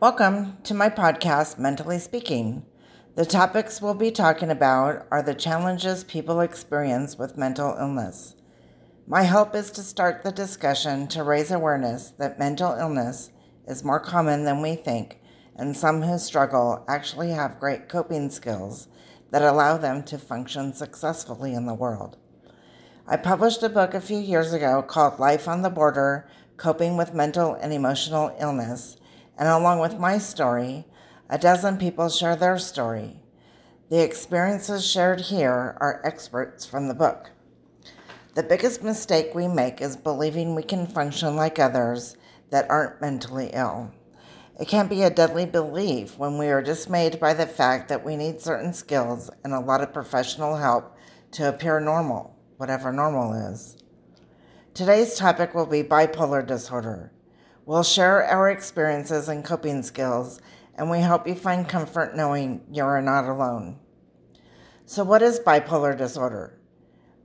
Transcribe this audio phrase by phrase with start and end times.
[0.00, 2.66] Welcome to my podcast, Mentally Speaking.
[3.14, 8.34] The topics we'll be talking about are the challenges people experience with mental illness.
[9.06, 13.30] My hope is to start the discussion to raise awareness that mental illness
[13.68, 15.20] is more common than we think,
[15.54, 18.88] and some who struggle actually have great coping skills
[19.30, 22.16] that allow them to function successfully in the world.
[23.06, 26.26] I published a book a few years ago called Life on the Border
[26.56, 28.96] Coping with Mental and Emotional Illness,
[29.38, 30.86] and along with my story,
[31.28, 33.20] a dozen people share their story.
[33.90, 37.30] The experiences shared here are experts from the book.
[38.34, 42.16] The biggest mistake we make is believing we can function like others
[42.50, 43.92] that aren't mentally ill.
[44.58, 48.16] It can be a deadly belief when we are dismayed by the fact that we
[48.16, 50.96] need certain skills and a lot of professional help
[51.32, 53.76] to appear normal, whatever normal is.
[54.72, 57.12] Today's topic will be bipolar disorder.
[57.66, 60.38] We'll share our experiences and coping skills,
[60.74, 63.78] and we hope you find comfort knowing you're not alone.
[64.84, 66.58] So, what is bipolar disorder?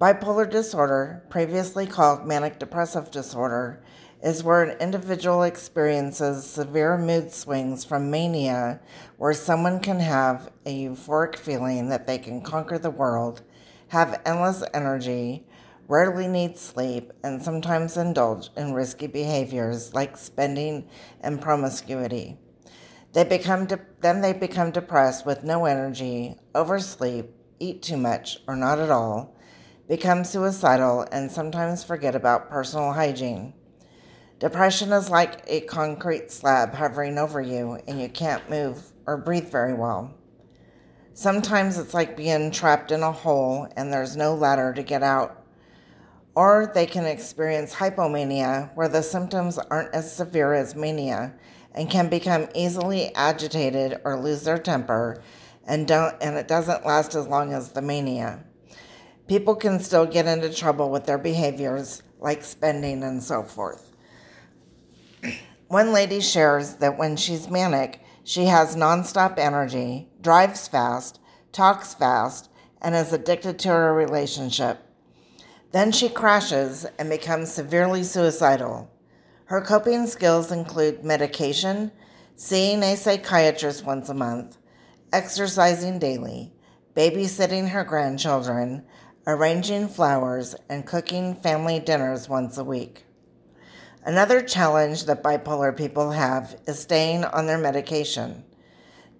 [0.00, 3.84] Bipolar disorder, previously called manic depressive disorder,
[4.22, 8.80] is where an individual experiences severe mood swings from mania,
[9.18, 13.42] where someone can have a euphoric feeling that they can conquer the world,
[13.88, 15.44] have endless energy,
[15.88, 20.88] rarely need sleep, and sometimes indulge in risky behaviors like spending
[21.20, 22.38] and promiscuity.
[23.12, 27.26] They become de- then they become depressed with no energy, oversleep,
[27.58, 29.36] eat too much or not at all,
[29.88, 33.54] become suicidal, and sometimes forget about personal hygiene.
[34.38, 39.50] Depression is like a concrete slab hovering over you, and you can't move or breathe
[39.50, 40.14] very well.
[41.14, 45.41] Sometimes it's like being trapped in a hole and there's no ladder to get out.
[46.34, 51.34] Or they can experience hypomania, where the symptoms aren't as severe as mania
[51.74, 55.22] and can become easily agitated or lose their temper,
[55.66, 58.44] and, don't, and it doesn't last as long as the mania
[59.32, 63.90] people can still get into trouble with their behaviors, like spending and so forth.
[65.68, 71.18] One lady shares that when she's manic, she has nonstop energy, drives fast,
[71.50, 72.50] talks fast,
[72.80, 74.86] and is addicted to her relationship.
[75.72, 78.90] Then she crashes and becomes severely suicidal.
[79.46, 81.92] Her coping skills include medication,
[82.36, 84.58] seeing a psychiatrist once a month,
[85.12, 86.52] exercising daily,
[86.94, 88.84] babysitting her grandchildren,
[89.26, 93.04] arranging flowers, and cooking family dinners once a week.
[94.04, 98.44] Another challenge that bipolar people have is staying on their medication.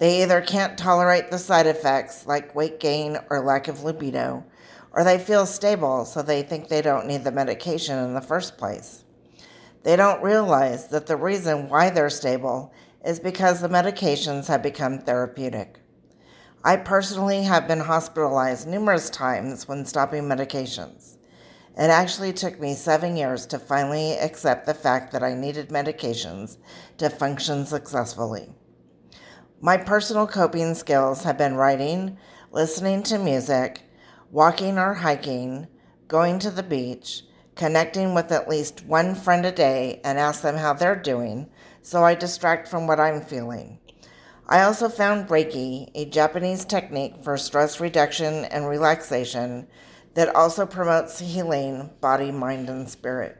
[0.00, 4.46] They either can't tolerate the side effects like weight gain or lack of libido,
[4.92, 8.56] or they feel stable so they think they don't need the medication in the first
[8.56, 9.04] place.
[9.82, 12.72] They don't realize that the reason why they're stable
[13.04, 15.80] is because the medications have become therapeutic.
[16.64, 21.18] I personally have been hospitalized numerous times when stopping medications.
[21.76, 26.56] It actually took me seven years to finally accept the fact that I needed medications
[26.96, 28.48] to function successfully.
[29.62, 32.16] My personal coping skills have been writing,
[32.50, 33.82] listening to music,
[34.30, 35.66] walking or hiking,
[36.08, 37.24] going to the beach,
[37.56, 41.50] connecting with at least one friend a day and ask them how they're doing
[41.82, 43.78] so I distract from what I'm feeling.
[44.48, 49.66] I also found Reiki, a Japanese technique for stress reduction and relaxation
[50.14, 53.36] that also promotes healing body, mind, and spirit.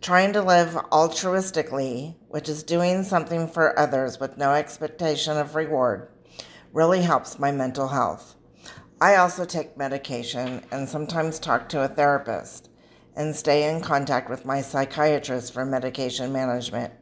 [0.00, 6.08] Trying to live altruistically, which is doing something for others with no expectation of reward,
[6.72, 8.36] really helps my mental health.
[9.00, 12.70] I also take medication and sometimes talk to a therapist
[13.16, 16.92] and stay in contact with my psychiatrist for medication management.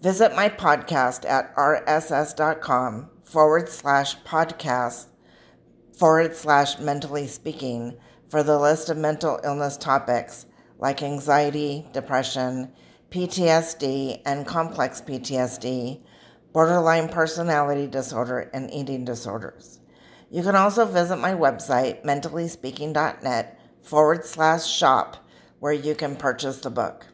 [0.00, 5.06] Visit my podcast at rss.com forward slash podcast
[5.96, 7.96] forward slash mentally speaking
[8.28, 10.46] for the list of mental illness topics
[10.82, 12.72] like anxiety, depression,
[13.12, 16.02] PTSD, and complex PTSD,
[16.52, 19.78] borderline personality disorder, and eating disorders.
[20.28, 25.24] You can also visit my website, mentallyspeaking.net forward slash shop,
[25.60, 27.06] where you can purchase the book.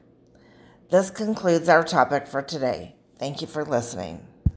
[0.91, 2.97] This concludes our topic for today.
[3.19, 4.28] Thank you for listening.